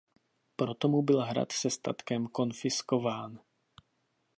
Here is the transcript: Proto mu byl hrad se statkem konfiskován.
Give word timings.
Proto 0.55 0.87
mu 0.87 1.01
byl 1.01 1.21
hrad 1.21 1.51
se 1.51 1.69
statkem 1.69 2.27
konfiskován. 2.27 3.39